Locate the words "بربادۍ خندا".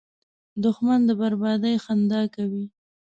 1.19-2.21